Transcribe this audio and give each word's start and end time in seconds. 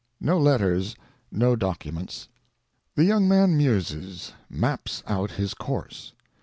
No 0.19 0.39
letters, 0.39 0.95
no 1.31 1.55
documents. 1.55 2.27
The 2.95 3.03
young 3.05 3.27
man 3.27 3.55
muses—maps 3.55 5.03
out 5.05 5.29
his 5.29 5.53
course. 5.53 6.13